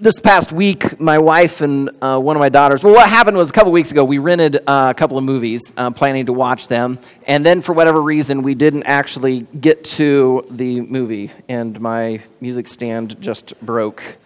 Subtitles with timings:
[0.00, 3.50] this past week, my wife and uh, one of my daughters, well, what happened was
[3.50, 6.68] a couple weeks ago, we rented uh, a couple of movies, uh, planning to watch
[6.68, 6.98] them.
[7.26, 12.66] And then, for whatever reason, we didn't actually get to the movie, and my music
[12.66, 14.16] stand just broke.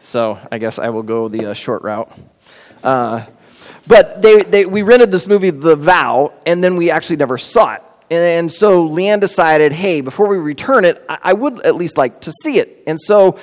[0.00, 2.12] So I guess I will go the uh, short route.
[2.82, 3.24] Uh,
[3.86, 7.74] but they, they, we rented this movie, The Vow, and then we actually never saw
[7.74, 7.82] it.
[8.10, 12.20] And so Leanne decided, hey, before we return it, I, I would at least like
[12.22, 12.82] to see it.
[12.86, 13.38] And so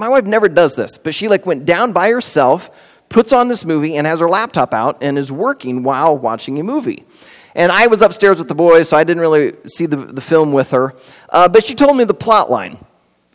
[0.00, 2.70] my wife never does this, but she like went down by herself,
[3.10, 6.62] puts on this movie, and has her laptop out and is working while watching a
[6.62, 7.04] movie.
[7.54, 10.52] And I was upstairs with the boys, so I didn't really see the, the film
[10.52, 10.94] with her.
[11.28, 12.82] Uh, but she told me the plot line.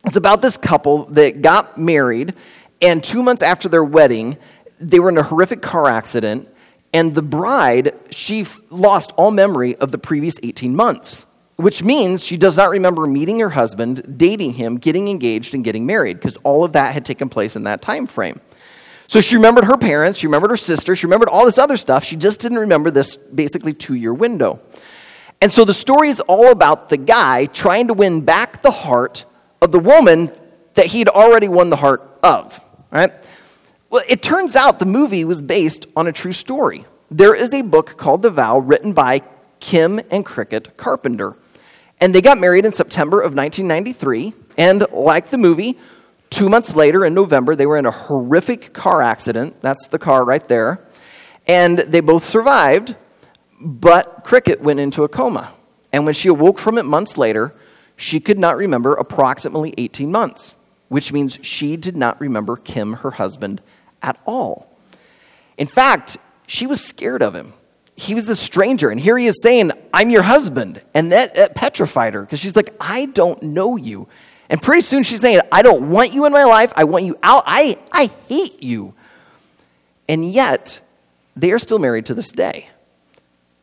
[0.06, 2.34] It's about this couple that got married,
[2.82, 4.38] and two months after their wedding,
[4.80, 6.50] they were in a horrific car accident,
[6.94, 12.24] and the bride, she f- lost all memory of the previous 18 months which means
[12.24, 16.38] she does not remember meeting her husband, dating him, getting engaged, and getting married, because
[16.44, 18.40] all of that had taken place in that time frame.
[19.08, 22.04] So she remembered her parents, she remembered her sister, she remembered all this other stuff.
[22.04, 24.60] She just didn't remember this basically two year window.
[25.42, 29.26] And so the story is all about the guy trying to win back the heart
[29.62, 30.32] of the woman
[30.74, 32.60] that he'd already won the heart of.
[32.92, 33.12] Right?
[33.90, 36.86] Well, it turns out the movie was based on a true story.
[37.12, 39.22] There is a book called The Vow written by
[39.60, 41.36] Kim and Krickitt Carpenter.
[42.00, 44.34] And they got married in September of 1993.
[44.58, 45.78] And like the movie,
[46.30, 49.62] two months later in November, they were in a horrific car accident.
[49.62, 50.86] That's the car right there.
[51.48, 52.96] And they both survived,
[53.62, 55.54] but Krickitt went into a coma.
[55.94, 57.54] And when she awoke from it months later,
[57.96, 60.56] she could not remember approximately 18 months,
[60.90, 63.62] which means she did not remember Kim, her husband,
[64.02, 64.70] at all.
[65.58, 67.54] In fact, she was scared of him
[67.96, 68.90] he was the stranger.
[68.90, 70.84] And here he is saying, I'm your husband.
[70.94, 74.08] And that, that petrified her because she's like, I don't know you.
[74.50, 76.74] And pretty soon she's saying, I don't want you in my life.
[76.76, 77.44] I want you out.
[77.46, 78.94] I, I hate you.
[80.08, 80.82] And yet,
[81.36, 82.70] they are still married to this day.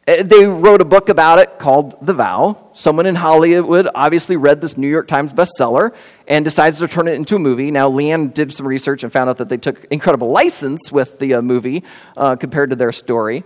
[0.09, 2.71] Uh, they wrote a book about it called The Vow.
[2.73, 5.95] Someone in Hollywood obviously read this New York Times bestseller
[6.27, 7.71] and decides to turn it into a movie.
[7.71, 11.35] Now, Leanne did some research and found out that they took incredible license with the
[11.35, 11.85] uh, movie
[12.17, 13.45] uh, compared to their story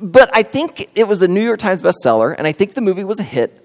[0.00, 3.04] but I think it was a New York Times bestseller, and I think the movie
[3.04, 3.64] was a hit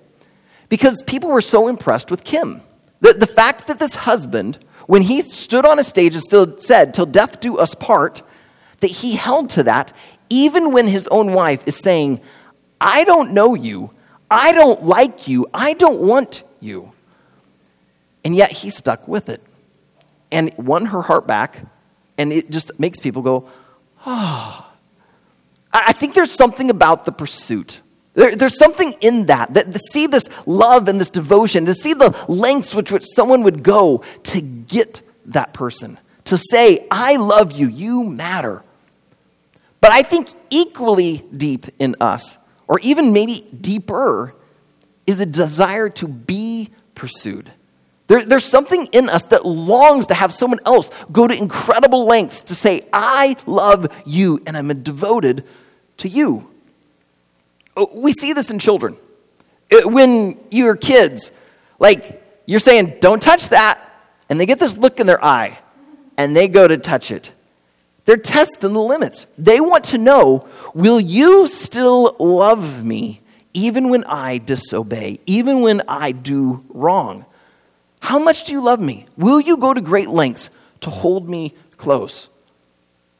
[0.69, 2.62] because people were so impressed with Kim.
[3.01, 6.94] The, the fact that this husband, when he stood on a stage and still said,
[6.94, 8.22] Till death do us part,
[8.79, 9.94] that he held to that,
[10.29, 12.22] even when his own wife is saying,
[12.79, 13.91] I don't know you,
[14.29, 16.94] I don't like you, I don't want you.
[18.23, 19.41] And yet he stuck with it
[20.31, 21.66] and won her heart back,
[22.18, 23.50] and it just makes people go,
[24.06, 24.68] ah.
[24.69, 24.72] Oh.
[25.73, 27.81] I think there's something about the pursuit.
[28.13, 31.94] There, there's something in that, that to see this love and this devotion, to see
[31.94, 37.53] the lengths which, which someone would go to get that person, to say, I love
[37.53, 38.63] you, you matter.
[39.81, 44.35] But I think equally deep in us, or even maybe deeper,
[45.07, 47.51] is a desire to be pursued.
[48.07, 52.44] There, there's something in us that longs to have someone else go to incredible lengths
[52.44, 55.45] to say, I love you and I'm devoted
[55.98, 56.50] to you.
[57.76, 58.98] Oh, we see this in children.
[59.72, 61.31] Uh, when you're kids,
[61.80, 63.80] like you're saying, don't touch that,
[64.30, 65.59] and they get this look in their eye,
[66.18, 67.34] and they go to touch it.
[68.06, 69.28] They're testing the limits.
[69.38, 73.22] They want to know will you still love me
[73.53, 77.26] even when I disobey, even when I do wrong?
[78.02, 79.06] How much do you love me?
[79.16, 80.50] Will you go to great lengths
[80.82, 82.28] to hold me close?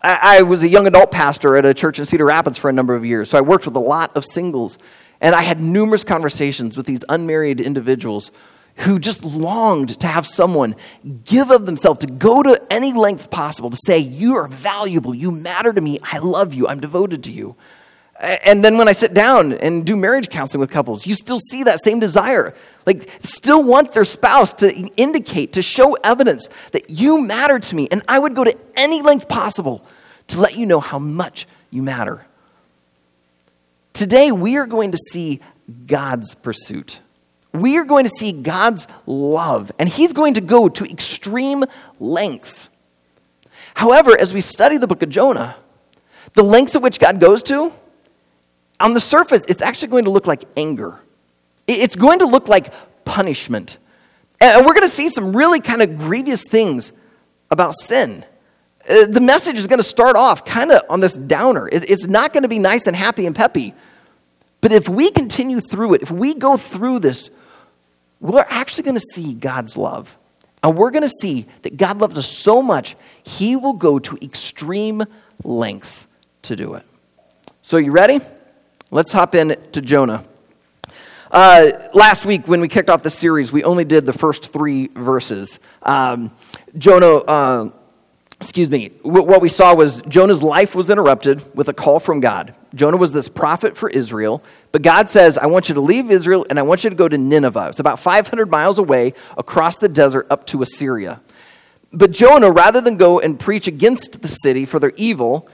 [0.03, 2.73] I, I was a young adult pastor at a church in Cedar Rapids for a
[2.73, 4.77] number of years, so I worked with a lot of singles.
[5.21, 8.29] And I had numerous conversations with these unmarried individuals
[8.77, 10.75] who just longed to have someone
[11.23, 15.31] give of themselves, to go to any length possible, to say, You are valuable, you
[15.31, 17.55] matter to me, I love you, I'm devoted to you.
[18.19, 21.63] And then when I sit down and do marriage counseling with couples, you still see
[21.63, 22.53] that same desire.
[22.85, 27.88] Like, still want their spouse to indicate, to show evidence that you matter to me.
[27.91, 29.85] And I would go to any length possible
[30.27, 32.25] to let you know how much you matter.
[33.93, 35.39] Today, we are going to see
[35.85, 36.99] God's pursuit.
[37.53, 41.63] We are going to see God's love, and He's going to go to extreme
[41.99, 42.69] lengths.
[43.75, 45.55] However, as we study the book of Jonah,
[46.33, 47.71] the lengths at which God goes to,
[48.79, 50.99] on the surface, it's actually going to look like anger.
[51.67, 52.73] It's going to look like
[53.05, 53.77] punishment.
[54.41, 56.91] And we're going to see some really kind of grievous things
[57.49, 58.25] about sin.
[58.89, 61.69] Uh, the message is going to start off kind of on this downer.
[61.71, 63.74] It's not going to be nice and happy and peppy.
[64.59, 67.30] But if we continue through it, if we go through this,
[68.19, 70.18] we're actually going to see God's love
[70.63, 74.18] And we're going to see that God loves us so much, he will go to
[74.21, 75.03] extreme
[75.44, 76.07] lengths
[76.44, 76.85] to do it.
[77.62, 78.21] So, you ready?
[78.91, 80.24] Let's hop in to Jonah.
[81.31, 84.88] Uh, last week, when we kicked off the series, we only did the first three
[84.88, 85.59] verses.
[85.81, 86.31] Um,
[86.77, 87.69] Jonah, uh,
[88.41, 92.53] excuse me, what we saw was Jonah's life was interrupted with a call from God.
[92.75, 96.45] Jonah was this prophet for Israel, but God says, I want you to leave Israel
[96.50, 97.68] and I want you to go to Nineveh.
[97.69, 101.21] It's about 500 miles away across the desert up to Assyria.
[101.91, 105.47] But Jonah, rather than go and preach against the city for their evil,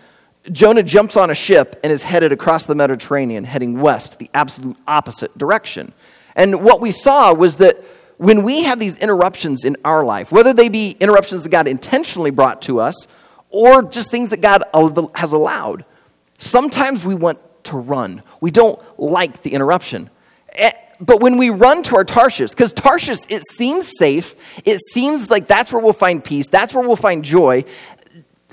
[0.50, 4.78] Jonah jumps on a ship and is headed across the Mediterranean, heading west, the absolute
[4.88, 5.94] opposite direction.
[6.36, 7.84] And what we saw was that
[8.20, 12.32] when we have these interruptions in our life, whether they be interruptions that God intentionally
[12.32, 13.08] brought to us
[13.50, 14.62] or just things that God
[15.16, 15.86] has allowed,
[16.38, 18.22] sometimes we want to run.
[18.42, 20.10] We don't like the interruption.
[20.52, 24.36] Eh, but when we run to our Tarshish, because Tarshish, it seems safe,
[24.66, 27.64] it seems like that's where we'll find peace, that's where we'll find joy.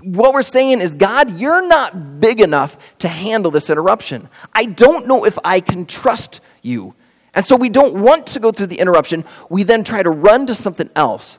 [0.00, 4.28] What we're saying is, God, you're not big enough to handle this interruption.
[4.52, 6.94] I don't know if I can trust you.
[7.37, 9.25] And so we don't want to go through the interruption.
[9.50, 11.38] We then try to run to something else.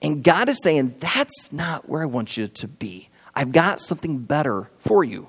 [0.00, 3.10] And God is saying, That's not where I want you to be.
[3.34, 5.28] I've got something better for you.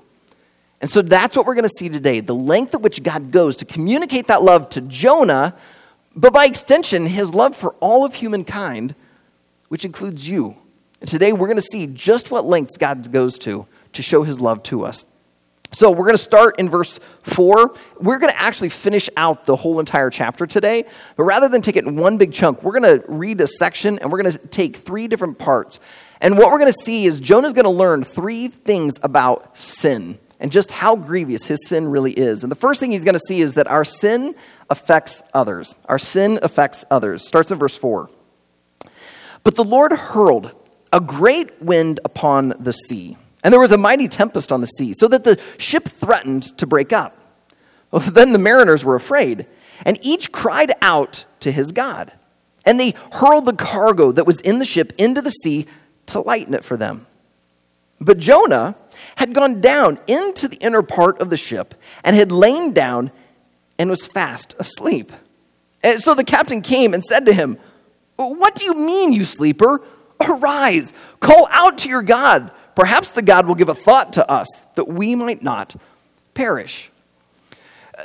[0.80, 3.56] And so that's what we're going to see today the length at which God goes
[3.56, 5.56] to communicate that love to Jonah,
[6.14, 8.94] but by extension, his love for all of humankind,
[9.68, 10.56] which includes you.
[11.00, 14.40] And today we're going to see just what lengths God goes to to show his
[14.40, 15.06] love to us.
[15.72, 17.74] So we're going to start in verse 4.
[18.00, 20.84] We're going to actually finish out the whole entire chapter today.
[21.16, 23.98] But rather than take it in one big chunk, we're going to read a section
[23.98, 25.80] and we're going to take three different parts.
[26.20, 30.18] And what we're going to see is Jonah's going to learn three things about sin
[30.38, 32.42] and just how grievous his sin really is.
[32.42, 34.34] And the first thing he's going to see is that our sin
[34.70, 35.74] affects others.
[35.86, 37.26] Our sin affects others.
[37.26, 38.10] Starts in verse 4.
[39.42, 40.54] But the Lord hurled
[40.92, 44.92] a great wind upon the sea and there was a mighty tempest on the sea,
[44.92, 47.16] so that the ship threatened to break up.
[47.92, 49.46] Well, then the mariners were afraid,
[49.84, 52.10] and each cried out to his God.
[52.64, 55.66] And they hurled the cargo that was in the ship into the sea
[56.06, 57.06] to lighten it for them.
[58.00, 58.74] But Jonah
[59.14, 63.12] had gone down into the inner part of the ship and had lain down
[63.78, 65.12] and was fast asleep.
[65.84, 67.58] And so the captain came and said to him,
[68.16, 69.82] What do you mean, you sleeper?
[70.20, 74.46] Arise, call out to your God perhaps the God will give a thought to us
[74.76, 75.74] that we might not
[76.34, 76.92] perish.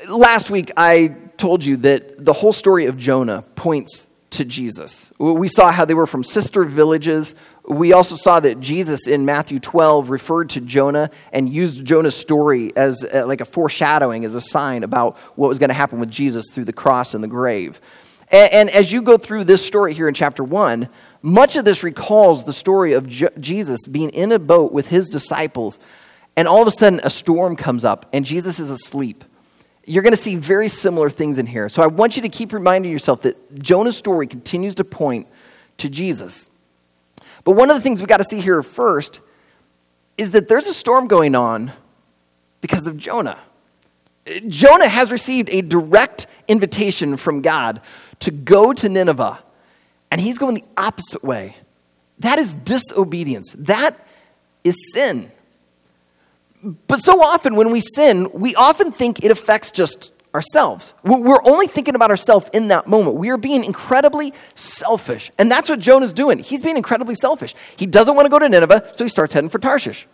[0.10, 5.12] Last week, I told you that the whole story of Jonah points to Jesus.
[5.20, 7.36] We saw how they were from sister villages.
[7.68, 12.76] We also saw that Jesus in Matthew 12 referred to Jonah and used Jonah's story
[12.78, 16.10] as uh, like a foreshadowing, as a sign about what was going to happen with
[16.10, 17.82] Jesus through the cross and the grave.
[18.30, 20.88] And, and as you go through this story here in chapter 1,
[21.22, 25.10] much of this recalls the story of Je- Jesus being in a boat with his
[25.10, 25.80] disciples,
[26.36, 29.24] and all of a sudden a storm comes up, and Jesus is asleep.
[29.86, 31.70] You're going to see very similar things in here.
[31.70, 35.28] So I want you to keep reminding yourself that Jonah's story continues to point
[35.78, 36.50] to Jesus.
[37.44, 39.22] But one of the things we've got to see here first
[40.18, 41.72] is that there's a storm going on
[42.62, 43.40] because of Jonah.
[44.48, 47.82] Jonah has received a direct invitation from God
[48.20, 49.40] to go to Nineveh
[50.12, 51.56] and he's going the opposite way.
[52.20, 53.56] That is disobedience.
[53.58, 53.98] That
[54.64, 55.32] is sin.
[56.64, 60.94] But so often when we sin, we often think it affects just ourselves.
[61.04, 63.16] We're only thinking about ourselves in that moment.
[63.16, 65.32] We are being incredibly selfish.
[65.40, 66.40] And that's what Jonah's doing.
[66.40, 67.56] He's being incredibly selfish.
[67.76, 70.08] He doesn't want to go to Nineveh, so he starts heading for Tarshish.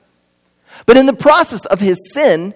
[0.85, 2.53] But in the process of his sin,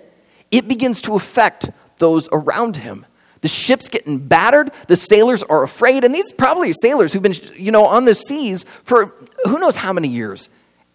[0.50, 3.06] it begins to affect those around him.
[3.42, 4.72] The ship's getting battered.
[4.88, 6.04] The sailors are afraid.
[6.04, 9.92] And these probably sailors who've been, you know, on the seas for who knows how
[9.94, 10.48] many years.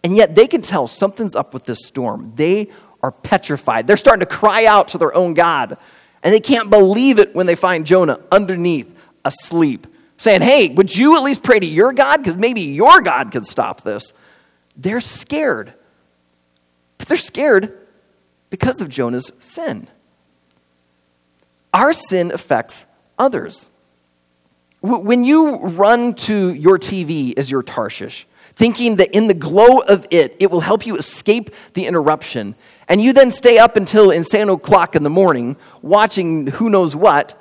[0.03, 2.31] And yet they can tell something's up with this storm.
[2.35, 2.69] They
[3.03, 3.85] are petrified.
[3.85, 5.77] They're starting to cry out to their own God.
[6.23, 8.93] And they can't believe it when they find Jonah underneath,
[9.25, 12.17] asleep, saying, Hey, would you at least pray to your God?
[12.17, 14.13] Because maybe your God could stop this.
[14.77, 15.73] They're scared.
[16.97, 17.77] But they're scared
[18.49, 19.87] because of Jonah's sin.
[21.77, 22.87] Our sin affects
[23.19, 23.69] others.
[24.81, 30.07] When you run to your TV as your Tarshish, thinking that in the glow of
[30.09, 32.55] it, it will help you escape the interruption,
[32.89, 37.39] and you then stay up until insane o'clock in the morning watching who knows what,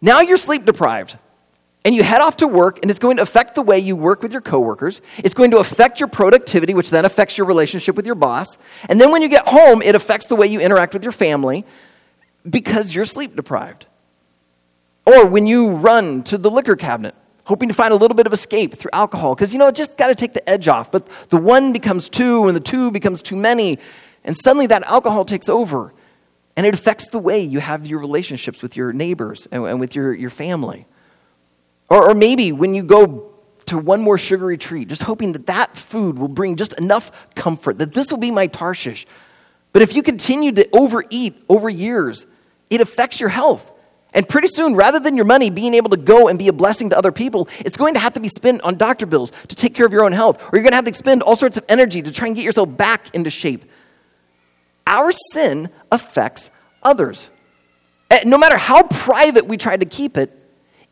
[0.00, 1.18] now you're sleep deprived.
[1.84, 4.22] And you head off to work, and it's going to affect the way you work
[4.22, 5.00] with your coworkers.
[5.16, 8.46] It's going to affect your productivity, which then affects your relationship with your boss.
[8.88, 11.64] And then when you get home, it affects the way you interact with your family
[12.48, 13.86] because you're sleep deprived.
[15.06, 17.14] Or when you run to the liquor cabinet,
[17.44, 19.96] hoping to find a little bit of escape through alcohol because, you know, it just
[19.96, 20.92] got to take the edge off.
[20.92, 23.78] But the one becomes two, and the two becomes too many,
[24.22, 25.94] and suddenly that alcohol takes over.
[26.56, 29.94] And it affects the way you have your relationships with your neighbors and, and with
[29.94, 30.86] your, your family.
[31.88, 33.32] Or, or maybe when you go
[33.66, 37.78] to one more sugary treat, just hoping that that food will bring just enough comfort,
[37.78, 39.06] that this will be my Tarshish.
[39.72, 42.26] But if you continue to overeat over years,
[42.70, 43.70] it affects your health.
[44.14, 46.90] And pretty soon, rather than your money being able to go and be a blessing
[46.90, 49.74] to other people, it's going to have to be spent on doctor bills to take
[49.74, 50.42] care of your own health.
[50.44, 52.44] Or you're going to have to expend all sorts of energy to try and get
[52.44, 53.64] yourself back into shape.
[54.86, 56.50] Our sin affects
[56.82, 57.28] others.
[58.10, 60.42] Eh, no matter how private we try to keep it,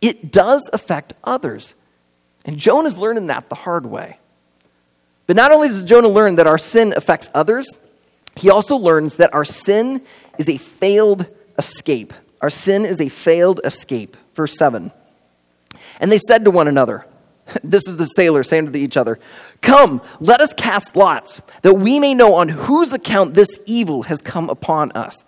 [0.03, 1.75] it does affect others.
[2.45, 4.19] And Jonah's learning that the hard way.
[5.27, 7.67] But not only does Jonah learn that our sin affects others,
[8.37, 10.03] he also learns that our sin
[10.39, 11.27] is a failed
[11.59, 12.13] escape.
[12.41, 14.17] Our sin is a failed escape.
[14.35, 14.93] Verse 7.
[16.01, 17.07] And they said to one another,
[17.65, 19.19] this is the sailors saying to each other,
[19.63, 24.21] Come, let us cast lots, that we may know on whose account this evil has
[24.21, 25.25] come upon us.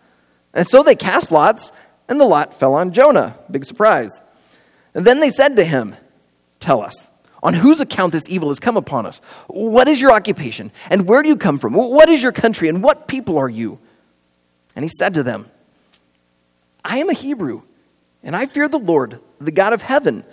[0.55, 1.71] And so they cast lots,
[2.09, 3.39] and the lot fell on Jonah.
[3.51, 4.21] Big surprise.
[4.95, 5.95] And then they said to him,
[6.61, 7.11] Tell us,
[7.43, 9.21] on whose account this evil has come upon us?
[9.47, 10.73] What is your occupation?
[10.91, 11.75] And where do you come from?
[11.75, 12.69] What is your country?
[12.69, 13.79] And what people are you?
[14.75, 15.49] And he said to them,
[16.89, 17.63] I am a Hebrew,
[18.23, 20.25] and I fear the Lord, the God of heaven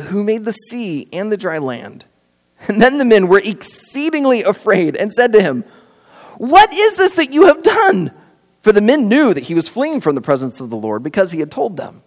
[0.00, 2.04] who made the sea and the dry land.
[2.66, 5.64] And then the men were exceedingly afraid and said to him,
[6.38, 8.10] What is this that you have done?
[8.62, 11.30] For the men knew that he was fleeing from the presence of the Lord because
[11.30, 12.02] he had told them.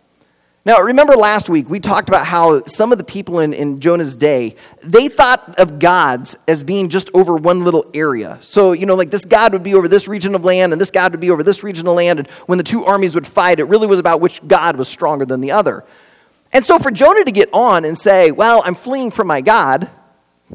[0.63, 4.15] Now, remember last week we talked about how some of the people in, in Jonah's
[4.15, 8.37] day, they thought of gods as being just over one little area.
[8.41, 10.91] So, you know, like this god would be over this region of land and this
[10.91, 12.19] god would be over this region of land.
[12.19, 15.25] And when the two armies would fight, it really was about which god was stronger
[15.25, 15.83] than the other.
[16.53, 19.89] And so for Jonah to get on and say, Well, I'm fleeing from my God,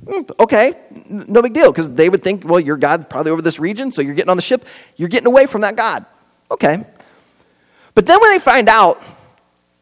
[0.09, 0.75] hmm, okay,
[1.11, 4.03] no big deal, because they would think, Well, your God's probably over this region, so
[4.03, 6.07] you're getting on the ship, you're getting away from that God.
[6.49, 6.85] Okay.
[7.95, 9.03] But then when they find out,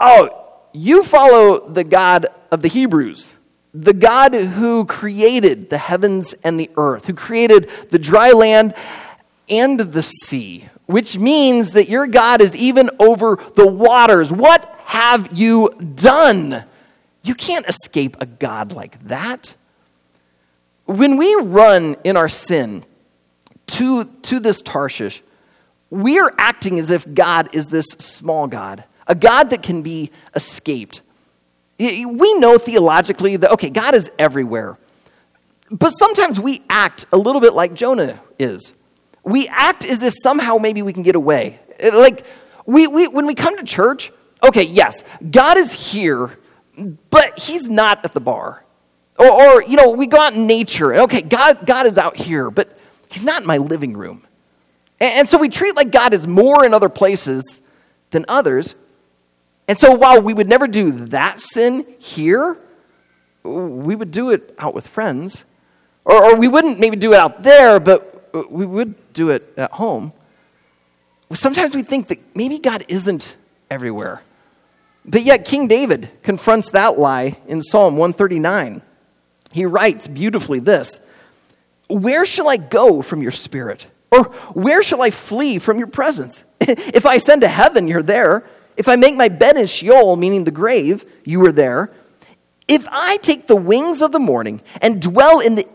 [0.01, 3.37] Oh, you follow the God of the Hebrews,
[3.73, 8.75] the God who created the heavens and the earth, who created the dry land
[9.49, 14.33] and the sea, which means that your God is even over the waters.
[14.33, 16.65] What have you done?
[17.23, 19.55] You can't escape a God like that.
[20.87, 22.85] When we run in our sin
[23.69, 25.23] to, to this Tarshish,
[25.89, 30.11] we are acting as if God is this small God, a God that can be
[30.35, 31.03] escaped.
[31.79, 34.79] We know theologically that, okay, God is everywhere.
[35.71, 38.73] But sometimes we act a little bit like Jonah is.
[39.25, 41.59] We act as if somehow maybe we can get away.
[41.83, 42.25] Like,
[42.67, 46.39] we, we, when we come to church, okay, yes, God is here,
[47.11, 48.65] but he's not at the bar.
[49.19, 52.17] Or, or, you know, we go out in nature, and okay, God, God is out
[52.17, 52.79] here, but
[53.11, 54.27] he's not in my living room.
[55.01, 57.61] And, and so we treat like God is more in other places
[58.11, 58.75] than others.
[59.67, 62.59] And so while we would never do that sin here,
[63.43, 65.45] we would do it out with friends.
[66.05, 69.73] Or, or we wouldn't maybe do it out there, but we would do it at
[69.73, 70.13] home.
[71.33, 73.37] Sometimes we think that maybe God isn't
[73.71, 74.23] everywhere.
[75.05, 78.83] But yet, King David confronts that lie in Psalm 139.
[79.53, 81.01] He writes beautifully this
[81.89, 83.87] Where shall I go from your spirit?
[84.11, 86.45] Or where shall I flee from your presence?
[86.61, 88.45] if I ascend to heaven, you're there.
[88.77, 91.93] If I make my bed in Sheol, meaning the grave, you are there.
[92.67, 95.67] If I take the wings of the morning and dwell in the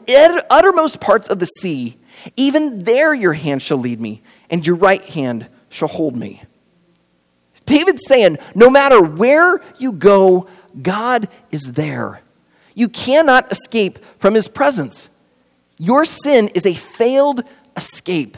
[0.50, 1.98] uttermost parts of the sea,
[2.36, 6.44] even there your hand shall lead me, and your right hand shall hold me.
[7.66, 10.48] David's saying, no matter where you go,
[10.82, 12.22] God is there.
[12.74, 15.10] You cannot escape from his presence.
[15.78, 17.44] Your sin is a failed
[17.78, 18.38] escape.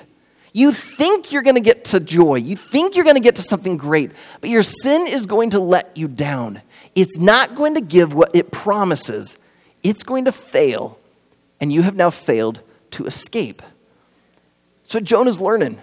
[0.53, 2.35] You think you're going to get to joy.
[2.35, 5.59] You think you're going to get to something great, but your sin is going to
[5.59, 6.61] let you down.
[6.93, 9.37] It's not going to give what it promises,
[9.81, 10.99] it's going to fail,
[11.59, 13.61] and you have now failed to escape.
[14.83, 15.79] So Jonah's learning.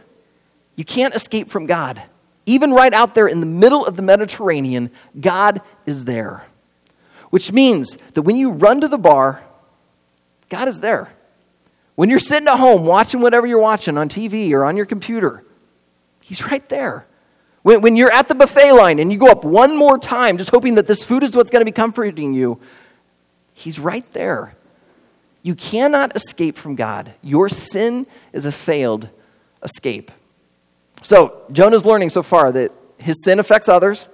[0.76, 2.02] You can't escape from God.
[2.46, 6.44] Even right out there in the middle of the Mediterranean, God is there.
[7.30, 9.42] Which means that when you run to the bar,
[10.48, 11.10] God is there.
[11.98, 15.42] When you're sitting at home watching whatever you're watching on TV or on your computer,
[16.22, 17.04] He's right there.
[17.62, 20.50] When, when you're at the buffet line and you go up one more time, just
[20.50, 22.60] hoping that this food is what's going to be comforting you,
[23.52, 24.54] He's right there.
[25.42, 27.14] You cannot escape from God.
[27.20, 29.08] Your sin is a failed
[29.64, 30.12] escape.
[31.02, 34.08] So, Jonah's learning so far that his sin affects others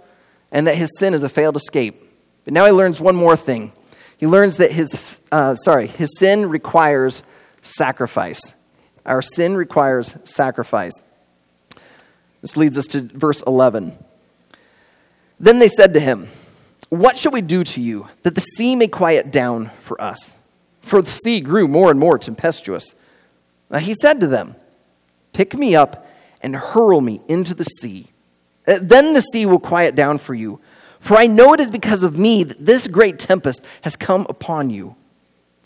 [0.51, 2.03] and that his sin is a failed escape.
[2.47, 3.73] But now he learns one more thing.
[4.17, 7.23] He learns that his, uh, sorry, his sin requires
[7.65, 8.55] sacrifice.
[9.05, 10.93] Our sin requires sacrifice.
[12.41, 13.97] This leads us to verse 11.
[15.41, 16.29] Then they said to him,
[16.91, 20.35] What shall we do to you that the sea may quiet down for us?
[20.81, 22.95] For the sea grew more and more tempestuous.
[23.71, 24.57] Now he said to them,
[25.33, 26.07] Pick me up
[26.43, 28.09] and hurl me into the sea.
[28.67, 30.61] Uh, then the sea will quiet down for you.
[31.01, 34.71] For I know it is because of me that this great tempest has come upon
[34.71, 34.97] you.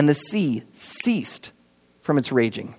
[0.00, 1.52] and the sea ceased
[2.00, 2.74] from its raging.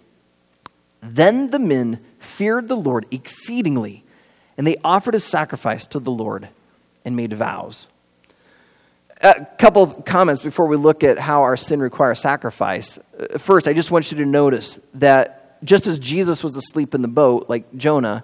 [1.02, 4.04] Then the men feared the Lord exceedingly,
[4.58, 6.50] and they offered a sacrifice to the Lord
[7.06, 7.86] and made vows.
[9.22, 12.98] A couple of comments before we look at how our sin requires sacrifice.
[12.98, 17.04] Uh, first, I just want you to notice that just as Jesus was asleep in
[17.04, 18.24] the boat, like Jonah,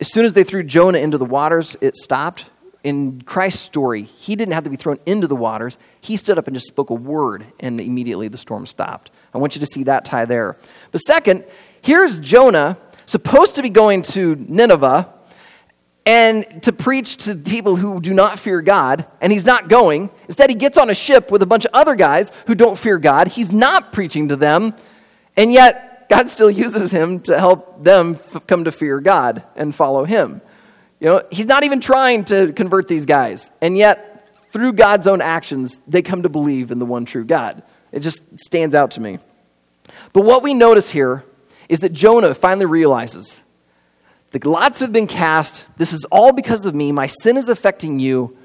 [0.00, 2.46] as soon as they threw Jonah into the waters, it stopped.
[2.84, 5.78] In Christ's story, he didn't have to be thrown into the waters.
[6.02, 9.10] He stood up and just spoke a word, and immediately the storm stopped.
[9.34, 10.58] I want you to see that tie there.
[10.92, 11.44] But second,
[11.80, 12.76] here's Jonah
[13.06, 15.12] supposed to be going to Nineveh
[16.06, 20.10] and to preach to people who do not fear God, and he's not going.
[20.28, 22.98] Instead, he gets on a ship with a bunch of other guys who don't fear
[22.98, 23.28] God.
[23.28, 24.74] He's not preaching to them,
[25.36, 30.04] and yet God still uses him to help them come to fear God and follow
[30.04, 30.42] him.
[31.04, 35.20] You know, he's not even trying to convert these guys, and yet through God's own
[35.20, 37.62] actions, they come to believe in the one true God.
[37.92, 39.18] It just stands out to me.
[40.14, 41.22] But what we notice here
[41.68, 43.42] is that Jonah finally realizes
[44.30, 45.66] the lots have been cast.
[45.76, 46.90] This is all because of me.
[46.90, 48.38] My sin is affecting you.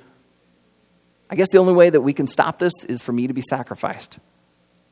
[1.29, 3.41] I guess the only way that we can stop this is for me to be
[3.41, 4.19] sacrificed.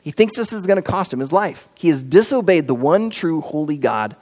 [0.03, 1.67] He thinks this is going to cost him his life.
[1.75, 4.15] He has disobeyed the one true holy God.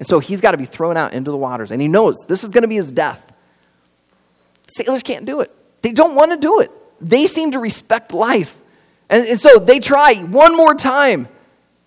[0.00, 1.70] And so he's got to be thrown out into the waters.
[1.70, 3.32] And he knows this is going to be his death.
[4.66, 6.72] Sailors can't do it, they don't want to do it.
[7.00, 8.56] They seem to respect life.
[9.08, 11.28] And, and so they try one more time,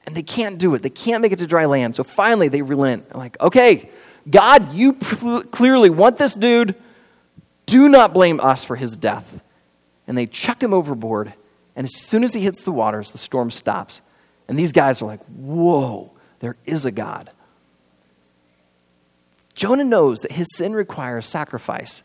[0.06, 0.82] and they can't do it.
[0.82, 1.96] They can't make it to dry land.
[1.96, 3.16] So finally, they relent.
[3.16, 3.90] like, okay,
[4.30, 6.76] God, you pl- clearly want this dude.
[7.66, 9.42] Do not blame us for his death.
[10.08, 11.34] And they chuck him overboard.
[11.76, 14.02] And as soon as he hits the waters, the storm stops.
[14.48, 17.30] And these guys are like, whoa, there is a God.
[19.56, 22.04] Jonah knows that his sin requires sacrifice.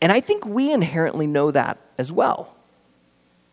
[0.00, 2.56] And I think we inherently know that as well.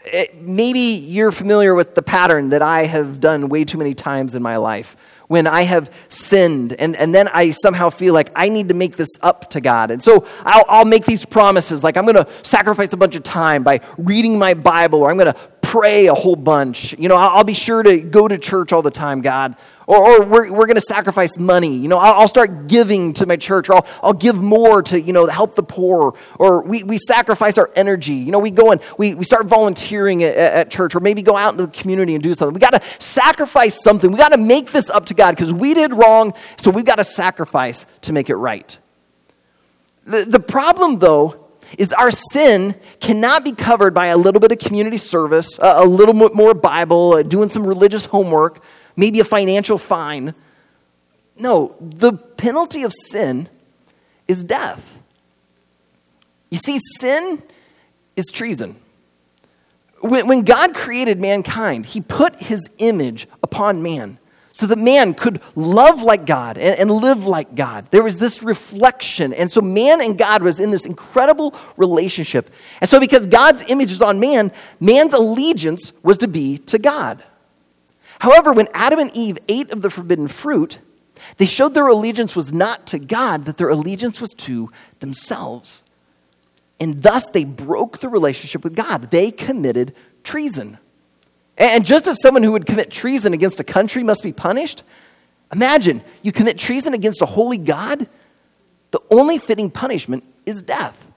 [0.06, 4.36] It, maybe you're familiar with the pattern that I have done way too many times
[4.36, 8.50] in my life when I have sinned, and, and then I somehow feel like I
[8.50, 9.90] need to make this up to God.
[9.90, 13.24] And so I'll, I'll make these promises, like I'm going to sacrifice a bunch of
[13.24, 16.94] time by reading my Bible, or I'm going to pray a whole bunch.
[17.00, 19.56] You know, I'll, I'll be sure to go to church all the time, God.
[19.88, 21.76] Or, or we're, we're going to sacrifice money.
[21.76, 25.00] You know, I'll, I'll, start giving to my church, or I'll, I'll give more to,
[25.00, 26.18] you know, help the poor.
[26.40, 28.14] Or we, we sacrifice our energy.
[28.14, 31.36] You know, we go and we, we start volunteering at, at church, or maybe go
[31.36, 32.54] out into the community and do something.
[32.54, 34.12] We got to sacrifice something.
[34.12, 36.96] We got to make this up to God because we did wrong, so we've got
[36.96, 38.78] to sacrifice to make it right.
[40.06, 41.44] The, the problem, though,
[41.78, 45.86] is our sin cannot be covered by a little bit of community service, a, a
[45.86, 48.64] little bit more Bible, uh, doing some religious homework
[48.96, 50.34] maybe a financial fine.
[51.38, 53.50] No, the penalty of sin
[54.28, 55.00] is death.
[56.50, 57.42] You see, sin
[58.16, 58.76] is treason.
[60.02, 64.20] When, when God created mankind, he put his image upon man
[64.54, 67.88] so that man could love like God and, and, live like God.
[67.90, 69.34] There was this reflection.
[69.34, 72.52] And so man and God was in this incredible relationship.
[72.80, 77.24] And so because God's image is on man, man's allegiance was to be to God.
[78.24, 80.80] However, when Adam and Eve ate of the forbidden fruit,
[81.36, 85.84] they showed their allegiance was not to God, that their allegiance was to themselves.
[86.80, 89.12] And thus they broke the relationship with God.
[89.12, 90.78] They committed treason.
[91.58, 94.84] And just as someone who would commit treason against a country must be punished,
[95.52, 98.08] imagine you commit treason against a holy God,
[98.92, 101.12] the only fitting punishment is death.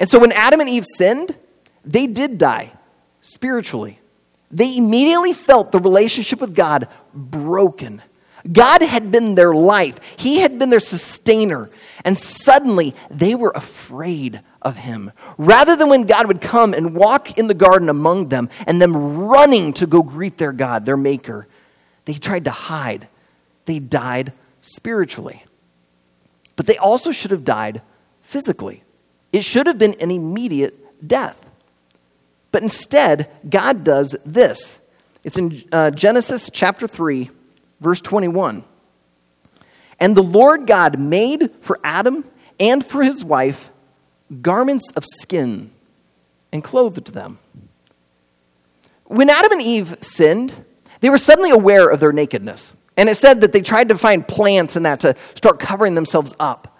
[0.00, 1.36] And so when Adam and Eve sinned,
[1.84, 2.72] they did die
[3.20, 4.00] spiritually
[4.50, 8.02] they immediately felt the relationship with God broken.
[8.50, 11.70] God had been their life, He had been their sustainer.
[12.04, 15.12] And suddenly they were afraid of Him.
[15.36, 19.18] Rather than when God would come and walk in the garden among them and them
[19.18, 21.48] running to go greet their God, their Maker,
[22.04, 23.08] they tried to hide.
[23.64, 25.44] They died spiritually.
[26.54, 27.82] But they also should have died
[28.22, 28.82] physically.
[29.32, 31.45] It should have been an immediate death.
[32.56, 34.78] But instead, God does this.
[35.22, 37.28] It's in uh, Genesis chapter 3,
[37.82, 38.64] verse 21.
[40.00, 42.24] And the Lord God made for Adam
[42.58, 43.70] and for his wife
[44.40, 45.70] garments of skin
[46.50, 47.40] and clothed them.
[49.04, 50.54] When Adam and Eve sinned,
[51.00, 52.72] they were suddenly aware of their nakedness.
[52.96, 56.32] And it said that they tried to find plants and that to start covering themselves
[56.40, 56.74] up.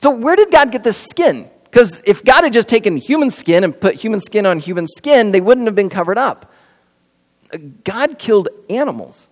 [0.00, 1.50] So, where did God get this skin?
[1.76, 5.30] Because if God had just taken human skin and put human skin on human skin,
[5.30, 6.50] they wouldn't have been covered up.
[7.84, 9.28] God killed animals.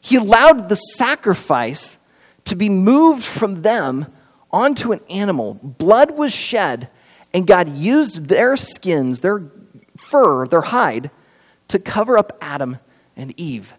[0.00, 1.98] He allowed the sacrifice
[2.44, 4.06] to be moved from them
[4.52, 5.54] onto an animal.
[5.54, 6.90] Blood was shed,
[7.32, 9.42] and God used their skins, their
[9.96, 11.10] fur, their hide,
[11.66, 12.78] to cover up Adam
[13.16, 13.74] and Eve.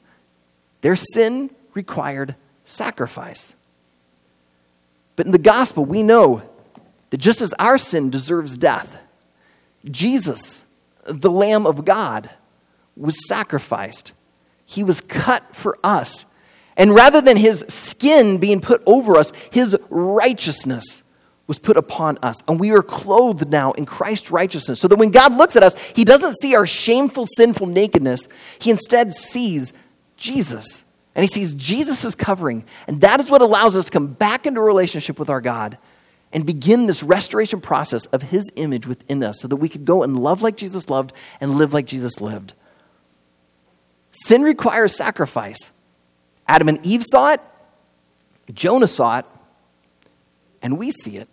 [0.81, 3.55] Their sin required sacrifice.
[5.15, 6.43] But in the gospel, we know
[7.09, 8.97] that just as our sin deserves death,
[9.89, 10.63] Jesus,
[11.05, 12.29] the Lamb of God,
[12.95, 14.13] was sacrificed.
[14.65, 16.25] He was cut for us.
[16.77, 21.03] And rather than his skin being put over us, his righteousness
[21.47, 22.37] was put upon us.
[22.47, 24.79] And we are clothed now in Christ's righteousness.
[24.79, 28.27] So that when God looks at us, he doesn't see our shameful, sinful nakedness.
[28.59, 29.71] He instead sees
[30.17, 30.83] Jesus.
[31.13, 32.65] And he sees Jesus' covering.
[32.87, 35.77] And that is what allows us to come back into relationship with our God
[36.35, 40.03] and begin this restoration process of his image within us so that we could go
[40.03, 42.53] and love like Jesus loved and live like Jesus lived.
[44.11, 45.71] Sin requires sacrifice.
[46.45, 47.41] Adam and Eve saw it,
[48.53, 49.25] Jonah saw it,
[50.61, 51.29] and we see it.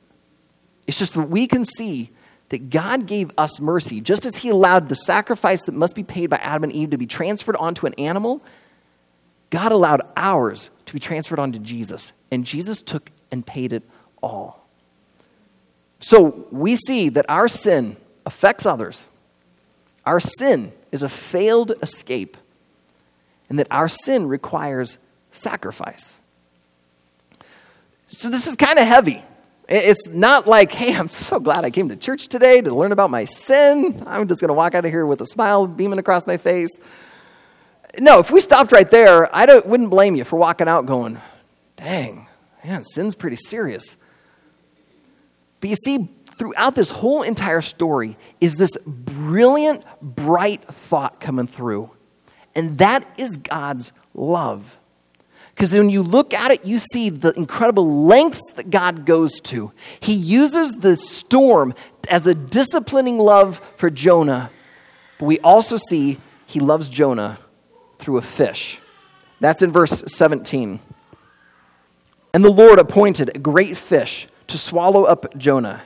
[0.87, 2.11] It's just that we can see
[2.51, 4.01] that God gave us mercy.
[4.01, 6.99] Just as He allowed the sacrifice that must be paid by Adam and Eve to
[6.99, 8.41] be transferred onto an animal,
[9.51, 12.13] God allowed ours to be transferred onto Jesus.
[12.31, 13.83] And Jesus took and paid it
[14.23, 14.62] all.
[16.03, 19.07] So we see that our sin affects others.
[20.05, 22.37] Our sin is a failed escape
[23.49, 24.99] and that our sin requires
[25.31, 26.19] sacrifice.
[28.09, 29.23] So this is kind of heavy.
[29.69, 33.11] It's not like, hey, I'm so glad I came to church today to learn about
[33.11, 34.03] my sin.
[34.05, 36.71] I'm just going to walk out of here with a smile beaming across my face.
[37.99, 41.19] No, if we stopped right there, I wouldn't blame you for walking out going,
[41.77, 42.27] dang,
[42.65, 43.97] man, sin's pretty serious.
[45.63, 51.91] But you see, throughout this whole entire story is this brilliant, bright thought coming through
[52.55, 54.79] and that is God's love.
[55.55, 59.73] Because when you look at it, you see the incredible lengths that God goes to.
[60.01, 61.75] He uses the storm
[62.09, 64.51] as a disciplining love for Jonah,
[65.19, 67.39] but we also see he loves Jonah
[67.99, 68.81] through a fish.
[69.41, 70.81] That's in verse 17.
[72.35, 75.83] And the Lord appointed a great fish to swallow up Jonah.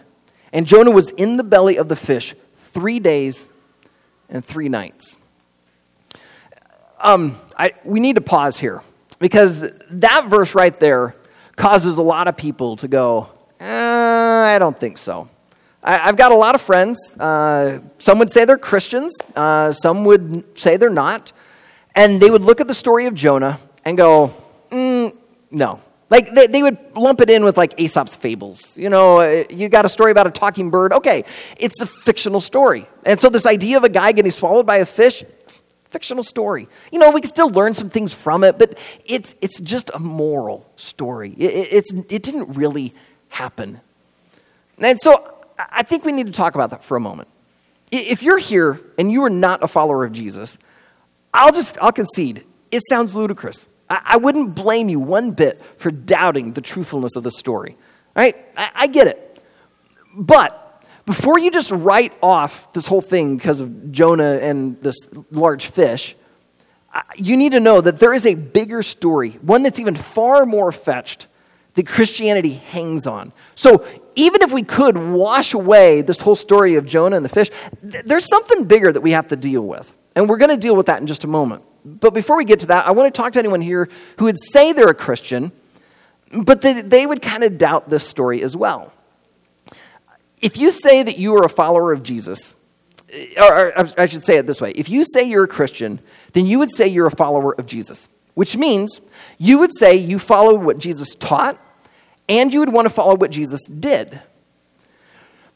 [0.52, 3.48] And Jonah was in the belly of the fish three days
[4.28, 5.16] and three nights
[7.00, 8.82] um, I, we need to pause here
[9.18, 11.14] because that verse right there
[11.56, 13.28] causes a lot of people to go,
[13.60, 15.28] eh, I don't think so.
[15.82, 16.98] I, have got a lot of friends.
[17.18, 21.32] Uh, some would say they're Christians, uh, some would say they're not.
[21.94, 24.34] And they would look at the story of Jonah and go,
[24.70, 25.16] mm,
[25.50, 25.80] no.
[26.08, 28.76] Like they, they would lump it in with like Aesop's fables.
[28.76, 30.92] You know, uh, you got a story about a talking bird.
[30.92, 31.24] Okay,
[31.56, 32.86] it's a fictional story.
[33.04, 35.24] And so this idea of a guy getting swallowed by a fish,
[35.90, 36.68] fictional story.
[36.92, 39.98] You know, we can still learn some things from it, but it, it's just a
[39.98, 41.30] moral story.
[41.30, 42.94] It, it's, it didn't really
[43.28, 43.80] happen.
[44.78, 47.28] And so I think we need to talk about that for a moment.
[47.90, 50.58] If you're here and you are not a follower of Jesus,
[51.32, 53.68] I'll just, I'll concede, it sounds ludicrous.
[53.88, 57.76] I, wouldn't blame you one bit for doubting the truthfulness of the story.
[58.16, 58.36] Right?
[58.56, 59.42] I, I get it.
[60.14, 64.96] But before you just write off this whole thing because of Jonah and this
[65.30, 66.16] large fish,
[67.16, 70.72] you need to know that there is a bigger story, one that's even far more
[70.72, 71.26] fetched
[71.74, 73.32] that Christianity hangs on.
[73.54, 77.50] So even if we could wash away this whole story of Jonah and the fish,
[77.82, 79.92] there's something bigger that we have to deal with.
[80.14, 81.62] And we're going to deal with that in just a moment.
[81.86, 84.40] But before we get to that, I want to talk to anyone here who would
[84.40, 85.52] say they're a Christian,
[86.42, 88.92] but they, they would kind of doubt this story as well
[90.40, 92.54] if you say that you are a follower of Jesus,
[93.12, 96.00] eh, or, or, I should say it this way if you say you're a Christian,
[96.32, 98.08] then you would say you're a follower of Jesus.
[98.34, 99.00] which means
[99.38, 101.58] you would say you follow what Jesus taught
[102.28, 104.20] and you would want to follow what Jesus did.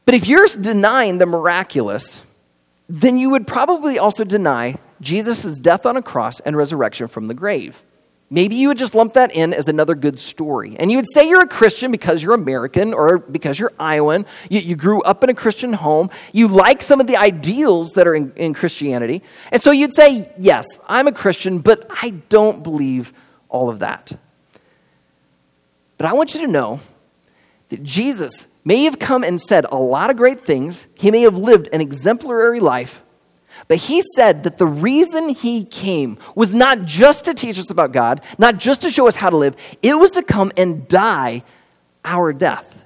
[0.06, 2.24] But if you're denying the miraculous,
[2.88, 7.34] then you would probably also deny Jesus' death on a cross and resurrection from the
[7.34, 7.82] grave.
[8.32, 10.76] Maybe you would just lump that in as another good story.
[10.78, 14.24] And you would say you're a Christian because you're American or because you're Iowan.
[14.48, 16.10] You, you grew up in a Christian home.
[16.32, 19.24] You like some of the ideals that are in, in Christianity.
[19.50, 23.12] And so you'd say, yes, I'm a Christian, but I don't believe
[23.48, 24.12] all of that.
[25.98, 26.78] But I want you to know
[27.70, 30.86] that Jesus may have come and said a lot of great things.
[30.94, 33.02] He may have lived an exemplary life.
[33.68, 37.92] But he said that the reason he came was not just to teach us about
[37.92, 41.42] God, not just to show us how to live, it was to come and die
[42.04, 42.82] our death.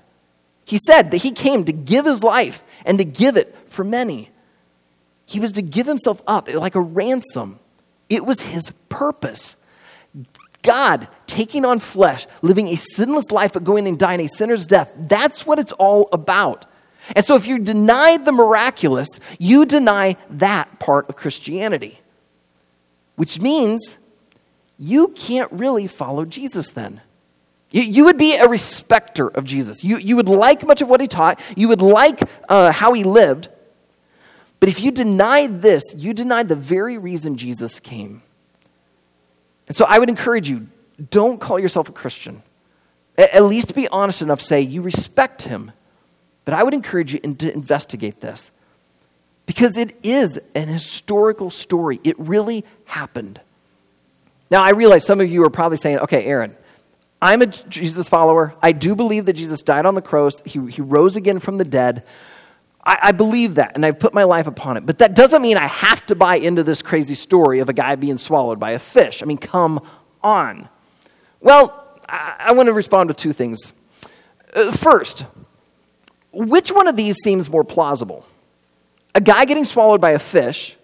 [0.64, 4.30] He said that he came to give his life and to give it for many.
[5.26, 7.58] He was to give himself up like a ransom.
[8.08, 9.56] It was his purpose.
[10.62, 14.92] God taking on flesh, living a sinless life, but going and dying a sinner's death.
[14.96, 16.66] That's what it's all about.
[17.14, 22.00] And so if you deny the miraculous, you deny that part of Christianity,
[23.16, 23.98] which means
[24.78, 27.00] you can't really follow Jesus then.
[27.70, 29.82] You, would be a respecter of Jesus.
[29.82, 33.02] You, you would like much of what he taught, you would like uh, how he
[33.02, 33.48] lived.
[34.60, 38.22] But if you deny this, you deny the very reason Jesus came.
[39.66, 40.68] And so I would encourage you
[41.10, 42.44] don't call yourself a Christian.
[43.18, 45.72] At least be honest enough say you respect him
[46.44, 48.50] but I would encourage you to investigate this
[49.46, 52.00] because it is an historical story.
[52.04, 53.40] It really happened.
[54.50, 56.56] Now, I realize some of you are probably saying, okay, Aaron,
[57.20, 58.54] I'm a Jesus follower.
[58.62, 61.64] I do believe that Jesus died on the cross, he, he rose again from the
[61.64, 62.04] dead.
[62.84, 64.84] I, I believe that, and I've put my life upon it.
[64.84, 67.94] But that doesn't mean I have to buy into this crazy story of a guy
[67.96, 69.22] being swallowed by a fish.
[69.22, 69.80] I mean, come
[70.22, 70.68] on.
[71.40, 73.72] Well, I, I want to respond with two things.
[74.54, 75.24] Uh, first,
[76.34, 78.26] which one of these seems more plausible?
[79.14, 80.76] A guy getting swallowed by a fish,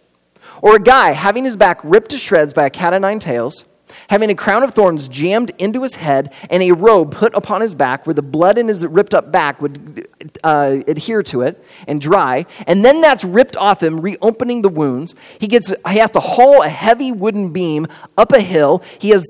[0.63, 3.65] or a guy having his back ripped to shreds by a cat of nine tails,
[4.09, 7.75] having a crown of thorns jammed into his head, and a robe put upon his
[7.75, 10.09] back where the blood in his ripped up back would
[10.45, 15.15] uh, adhere to it and dry, and then that's ripped off him, reopening the wounds.
[15.39, 18.83] He, gets, he has to haul a heavy wooden beam up a hill.
[18.99, 19.25] He has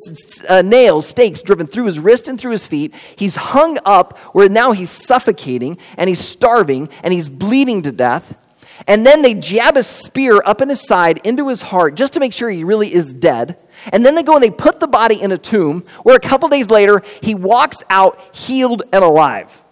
[0.48, 2.94] uh, nails, stakes driven through his wrist and through his feet.
[3.16, 8.34] He's hung up where now he's suffocating, and he's starving, and he's bleeding to death.
[8.86, 12.20] And then they jab a spear up in his side into his heart just to
[12.20, 13.58] make sure he really is dead.
[13.92, 16.48] And then they go and they put the body in a tomb where a couple
[16.48, 19.62] days later he walks out healed and alive.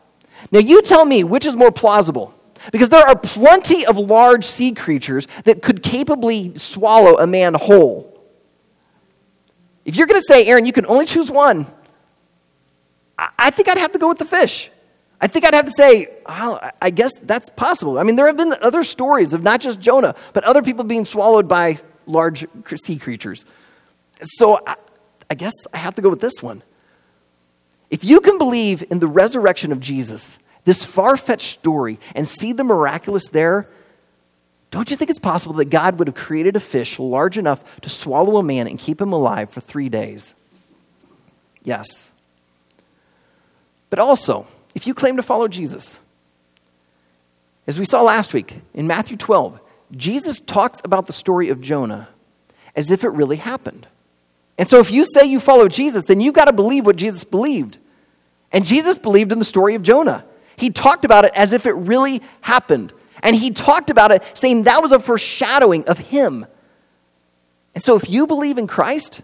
[0.51, 2.35] Now, you tell me which is more plausible.
[2.73, 8.21] Because there are plenty of large sea creatures that could capably swallow a man whole.
[9.85, 11.66] If you're going to say, Aaron, you can only choose one,
[13.16, 14.71] I think I'd have to go with the fish.
[15.21, 17.99] I think I'd have to say, oh, I guess that's possible.
[17.99, 21.05] I mean, there have been other stories of not just Jonah, but other people being
[21.05, 23.44] swallowed by large sea creatures.
[24.23, 24.77] So I,
[25.31, 26.63] I guess I have to go with this one.
[27.91, 32.53] If you can believe in the resurrection of Jesus, this far fetched story, and see
[32.53, 33.69] the miraculous there,
[34.71, 37.89] don't you think it's possible that God would have created a fish large enough to
[37.89, 40.35] swallow a man and keep him alive for three days?
[41.65, 42.11] Yes.
[43.89, 45.99] But also, if you claim to follow Jesus,
[47.67, 49.59] as we saw last week in Matthew 12,
[49.93, 52.09] Jesus talks about the story of Jonah
[52.77, 53.87] as if it really happened.
[54.59, 57.25] And so if you say you follow Jesus, then you've got to believe what Jesus
[57.25, 57.79] believed.
[58.53, 60.25] And Jesus believed in the story of Jonah.
[60.57, 62.92] He talked about it as if it really happened.
[63.23, 66.44] And he talked about it saying that was a foreshadowing of him.
[67.75, 69.23] And so if you believe in Christ,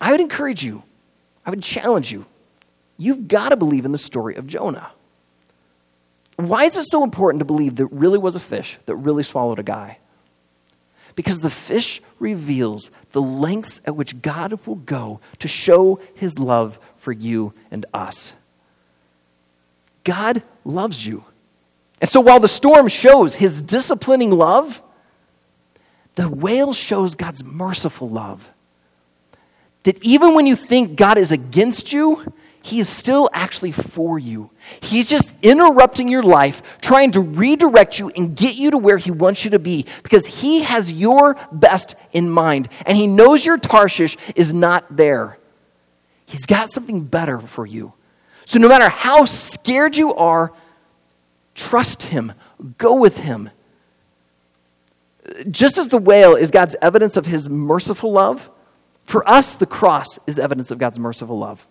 [0.00, 0.82] I would encourage you,
[1.46, 2.26] I would challenge you.
[2.98, 4.90] You've got to believe in the story of Jonah.
[6.36, 9.58] Why is it so important to believe that really was a fish that really swallowed
[9.58, 9.99] a guy?
[11.20, 16.78] Because the fish reveals the lengths at which God will go to show his love
[16.96, 18.32] for you and us.
[20.02, 21.24] God loves you.
[22.00, 24.82] And so while the storm shows his disciplining love,
[26.14, 28.50] the whale shows God's merciful love.
[29.82, 34.50] That even when you think God is against you, he is still actually for you.
[34.80, 39.10] He's just interrupting your life, trying to redirect you and get you to where He
[39.10, 42.68] wants you to be because He has your best in mind.
[42.84, 45.38] And He knows your Tarshish is not there.
[46.26, 47.94] He's got something better for you.
[48.44, 50.52] So no matter how scared you are,
[51.54, 52.32] trust Him,
[52.76, 53.50] go with Him.
[55.50, 58.50] Just as the whale is God's evidence of His merciful love,
[59.06, 61.66] For us, the cross is evidence of God's merciful love.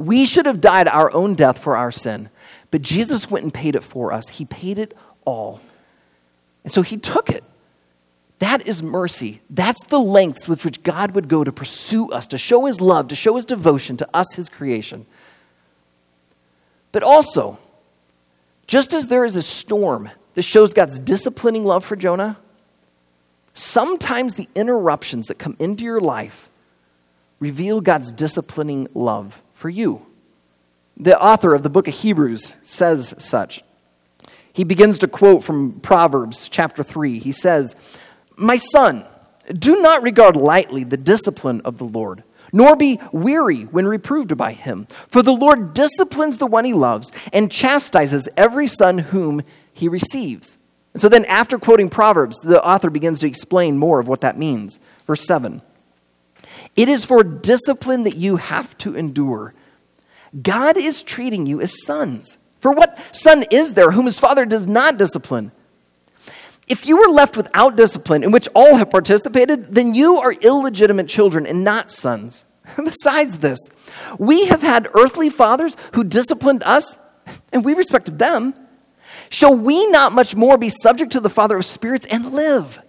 [0.00, 2.30] We should have died our own death for our sin,
[2.70, 4.30] but Jesus went and paid it for us.
[4.30, 5.60] He paid it all.
[6.64, 7.44] And so he took it.
[8.38, 9.42] That is mercy.
[9.50, 13.08] That's the lengths with which God would go to pursue us, to show his love,
[13.08, 15.04] to show his devotion to us, his creation.
[16.92, 17.58] But also,
[18.66, 22.38] just as there is a storm that shows God's disciplining love for Jonah,
[23.52, 26.48] sometimes the interruptions that come into your life
[27.38, 30.06] reveal God's disciplining love for you.
[30.96, 33.62] The author of the book of Hebrews says such.
[34.54, 37.18] He begins to quote from Proverbs chapter 3.
[37.18, 37.76] He says,
[38.38, 39.04] My son,
[39.52, 44.52] do not regard lightly the discipline of the Lord, nor be weary when reproved by
[44.52, 44.88] him.
[45.08, 49.42] For the Lord disciplines the one he loves and chastises every son whom
[49.74, 50.56] he receives.
[50.94, 54.38] And so then, after quoting Proverbs, the author begins to explain more of what that
[54.38, 54.80] means.
[55.06, 55.60] Verse 7
[56.80, 59.52] It is for discipline that you have to endure.
[60.40, 62.38] God is treating you as sons.
[62.58, 65.52] For what son is there whom his father does not discipline?
[66.68, 71.06] If you were left without discipline, in which all have participated, then you are illegitimate
[71.06, 72.44] children and not sons.
[72.82, 73.58] Besides this,
[74.18, 76.96] we have had earthly fathers who disciplined us,
[77.52, 78.54] and we respected them.
[79.28, 82.80] Shall we not much more be subject to the Father of spirits and live?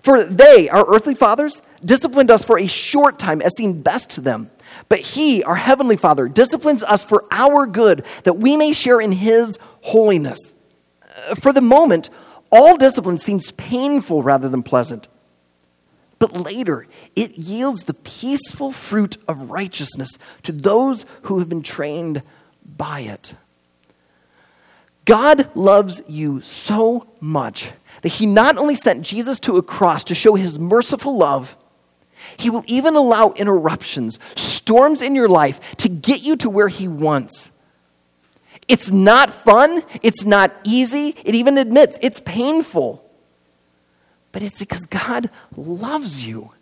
[0.00, 4.20] For they, our earthly fathers, disciplined us for a short time as seemed best to
[4.20, 4.50] them.
[4.88, 9.12] But He, our Heavenly Father, disciplines us for our good, that we may share in
[9.12, 10.38] His holiness.
[11.02, 12.10] Uh, for the moment,
[12.50, 15.08] all discipline seems painful rather than pleasant.
[16.18, 20.10] But later, it yields the peaceful fruit of righteousness
[20.42, 22.22] to those who have been trained
[22.76, 23.34] by it.
[25.04, 30.14] God loves you so much that He not only sent Jesus to a cross to
[30.14, 31.56] show His merciful love,
[32.36, 36.88] He will even allow interruptions, storms in your life to get you to where He
[36.88, 37.50] wants.
[38.68, 43.04] It's not fun, it's not easy, it even admits it's painful.
[44.30, 46.52] But it's because God loves you.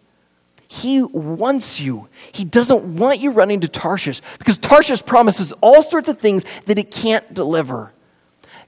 [0.68, 2.08] He wants you.
[2.32, 6.78] He doesn't want you running to Tarshish because Tarshish promises all sorts of things that
[6.78, 7.92] it can't deliver.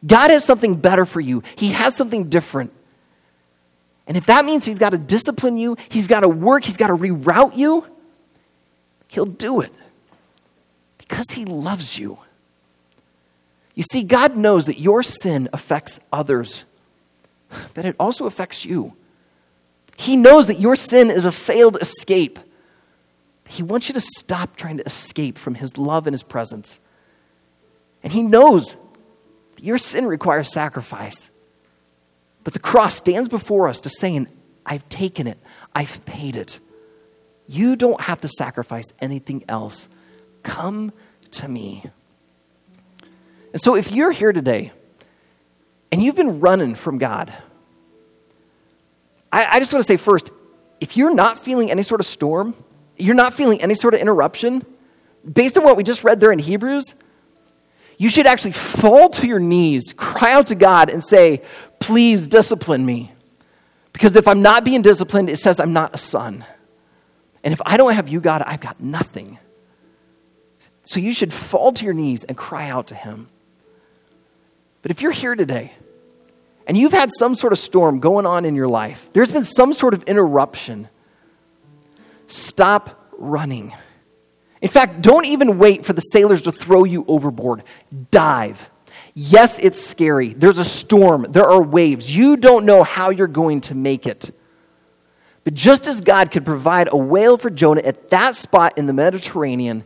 [0.06, 2.72] God has something better for you, He has something different.
[4.06, 6.88] And if that means He's got to discipline you, He's got to work, He's got
[6.88, 7.84] to reroute you,
[9.08, 9.72] He'll do it
[10.96, 12.18] because He loves you.
[13.74, 16.64] You see, God knows that your sin affects others,
[17.74, 18.94] but it also affects you.
[19.96, 22.38] He knows that your sin is a failed escape.
[23.48, 26.78] He wants you to stop trying to escape from His love and His presence.
[28.02, 28.76] And He knows
[29.61, 31.31] your sin requires sacrifice.
[32.44, 34.29] But the cross stands before us to saying,
[34.64, 35.38] I've taken it,
[35.75, 36.61] I've paid it.
[37.47, 39.88] You don't have to sacrifice anything else.
[40.42, 40.92] Come
[41.33, 41.85] to me.
[43.53, 44.73] And so, if you're here today
[45.90, 47.33] and you've been running from God,
[49.33, 50.31] I, I just want to say first
[50.81, 52.55] if you're not feeling any sort of storm,
[52.97, 54.64] you're not feeling any sort of interruption,
[55.31, 56.94] based on what we just read there in Hebrews,
[57.98, 61.42] you should actually fall to your knees, cry out to God, and say,
[61.80, 63.12] Please discipline me.
[63.92, 66.44] Because if I'm not being disciplined, it says I'm not a son.
[67.42, 69.38] And if I don't have you, God, I've got nothing.
[70.84, 73.28] So you should fall to your knees and cry out to Him.
[74.82, 75.72] But if you're here today
[76.66, 79.74] and you've had some sort of storm going on in your life, there's been some
[79.74, 80.88] sort of interruption,
[82.28, 83.74] stop running.
[84.61, 87.62] In fact, don't even wait for the sailors to throw you overboard.
[88.11, 88.71] Dive.
[89.14, 90.29] Yes, it's scary.
[90.29, 92.14] There's a storm, there are waves.
[92.14, 94.35] You don't know how you're going to make it.
[95.44, 98.92] But just as God could provide a whale for Jonah at that spot in the
[98.92, 99.85] Mediterranean,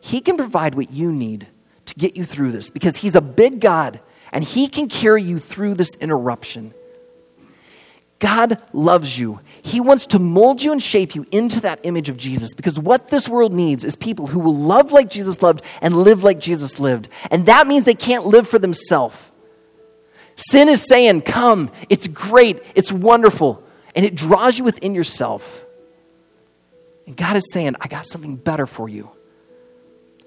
[0.00, 1.46] He can provide what you need
[1.86, 4.00] to get you through this because He's a big God
[4.32, 6.74] and He can carry you through this interruption.
[8.18, 9.40] God loves you.
[9.68, 13.08] He wants to mold you and shape you into that image of Jesus because what
[13.08, 16.80] this world needs is people who will love like Jesus loved and live like Jesus
[16.80, 17.08] lived.
[17.30, 19.16] And that means they can't live for themselves.
[20.36, 23.62] Sin is saying, Come, it's great, it's wonderful,
[23.96, 25.64] and it draws you within yourself.
[27.06, 29.10] And God is saying, I got something better for you.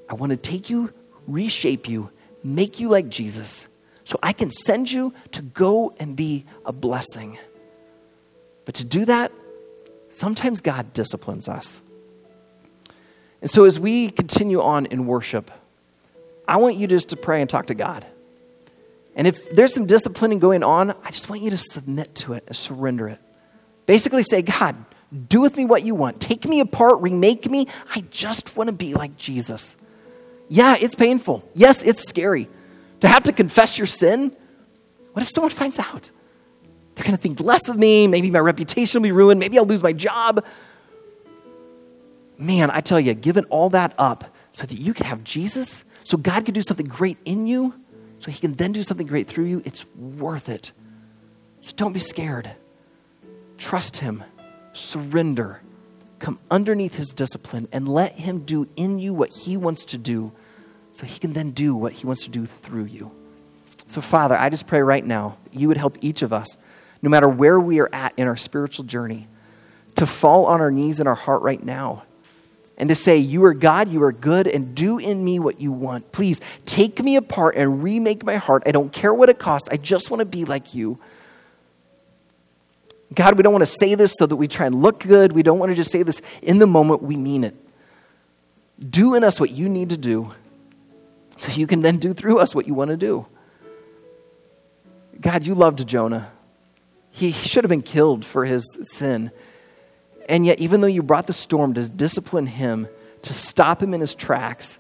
[0.10, 0.92] I want to take you,
[1.28, 2.12] reshape you,
[2.44, 3.68] make you like Jesus,
[4.04, 7.38] so I can send you to go and be a blessing.
[8.72, 9.34] But to do that,
[10.12, 11.82] sometimes God disciplines us.
[13.42, 15.52] And so as we continue on in worship,
[16.48, 18.06] I want you just to pray and talk to God.
[19.14, 22.46] And if there's some disciplining going on, I just want you to submit to it
[22.48, 23.20] and surrender it.
[23.88, 24.78] Basically, say, God,
[25.28, 26.22] Do with me what you want.
[26.22, 27.68] Take me apart, remake me.
[27.94, 29.76] I just want to be like Jesus.
[30.48, 31.44] Yeah, it's painful.
[31.54, 32.48] Yes, it's scary.
[33.02, 34.34] To have to confess your sin,
[35.12, 36.12] what if someone finds out?
[36.96, 38.08] They're going to think less of me.
[38.08, 39.40] Maybe my reputation will be ruined.
[39.40, 40.46] Maybe I'll lose my job.
[42.38, 46.18] Man, I tell you, giving all that up so that you can have Jesus, so
[46.18, 47.74] God can do something great in you,
[48.18, 50.74] so He can then do something great through you, it's worth it.
[51.62, 52.52] So don't be scared.
[53.58, 54.24] Trust Him,
[54.74, 55.62] surrender,
[56.20, 60.32] come underneath His discipline, and let Him do in you what He wants to do
[60.94, 63.12] so He can then do what He wants to do through you.
[63.88, 66.58] So, Father, I just pray right now you would help each of us,
[67.02, 69.28] no matter where we are at in our spiritual journey,
[69.96, 72.04] to fall on our knees in our heart right now
[72.82, 75.72] and to say, You are God, you are good, and do in me what you
[75.72, 76.12] want.
[76.12, 78.64] Please take me apart and remake my heart.
[78.66, 81.00] I don't care what it costs, I just want to be like you.
[83.14, 85.34] God, we don't want to say this so that we try and look good.
[85.34, 87.04] We don't want to just say this in the moment.
[87.04, 87.54] We mean it.
[88.80, 90.32] Do in us what you need to do
[91.38, 93.26] so you can then do through us what you want to do.
[95.20, 96.32] God, you loved Jonah.
[97.12, 99.32] He should have been killed for his sin.
[100.30, 102.88] And yet, even though you brought the storm to discipline him,
[103.24, 104.80] to stop him in his tracks,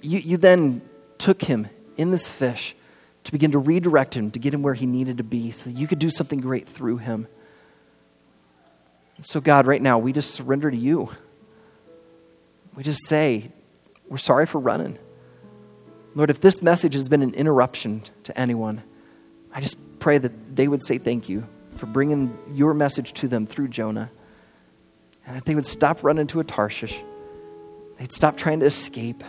[0.00, 0.82] you, you then
[1.18, 2.74] took him in this fish
[3.24, 5.86] to begin to redirect him, to get him where he needed to be, so you
[5.86, 7.26] could do something great through him.
[9.22, 11.10] So, God, right now, we just surrender to you.
[12.74, 13.50] We just say,
[14.08, 14.98] we're sorry for running.
[16.14, 18.82] Lord, if this message has been an interruption to anyone,
[19.52, 21.46] I just pray that they would say thank you
[21.76, 24.10] for bringing your message to them through Jonah,
[25.26, 27.02] and that they would stop running to a Tarshish.
[27.98, 29.24] They'd stop trying to escape.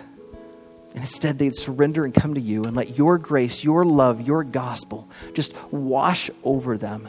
[0.93, 4.43] And instead, they'd surrender and come to you and let your grace, your love, your
[4.43, 7.07] gospel just wash over them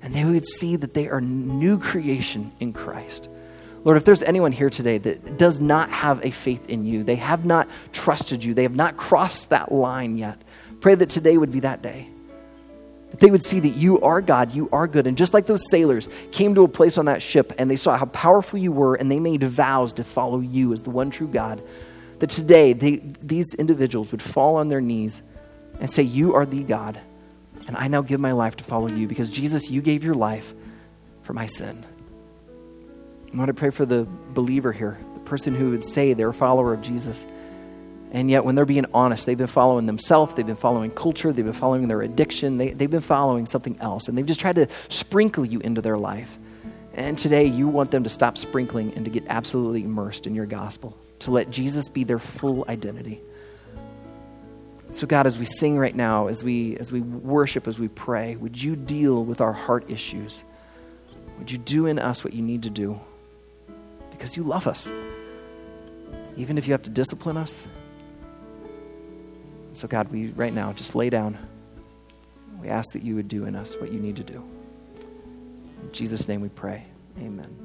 [0.00, 3.28] and they would see that they are new creation in Christ.
[3.84, 7.16] Lord, if there's anyone here today that does not have a faith in you, they
[7.16, 10.40] have not trusted you, they have not crossed that line yet,
[10.80, 12.08] pray that today would be that day.
[13.14, 15.06] That they would see that you are God, you are good.
[15.06, 17.96] And just like those sailors came to a place on that ship and they saw
[17.96, 21.28] how powerful you were and they made vows to follow you as the one true
[21.28, 21.62] God,
[22.18, 25.22] that today they, these individuals would fall on their knees
[25.78, 27.00] and say, You are the God.
[27.68, 30.52] And I now give my life to follow you because, Jesus, you gave your life
[31.22, 31.86] for my sin.
[33.32, 36.34] I want to pray for the believer here, the person who would say they're a
[36.34, 37.24] follower of Jesus.
[38.14, 41.44] And yet, when they're being honest, they've been following themselves, they've been following culture, they've
[41.44, 44.68] been following their addiction, they, they've been following something else, and they've just tried to
[44.88, 46.38] sprinkle you into their life.
[46.94, 50.46] And today, you want them to stop sprinkling and to get absolutely immersed in your
[50.46, 53.20] gospel, to let Jesus be their full identity.
[54.92, 58.36] So, God, as we sing right now, as we, as we worship, as we pray,
[58.36, 60.44] would you deal with our heart issues?
[61.40, 63.00] Would you do in us what you need to do?
[64.12, 64.88] Because you love us,
[66.36, 67.66] even if you have to discipline us.
[69.74, 71.36] So, God, we right now just lay down.
[72.60, 74.42] We ask that you would do in us what you need to do.
[75.82, 76.84] In Jesus' name we pray.
[77.18, 77.63] Amen.